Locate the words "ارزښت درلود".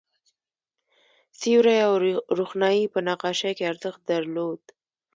3.71-4.61